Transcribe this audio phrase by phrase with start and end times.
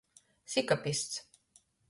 [0.51, 1.13] Sikapists.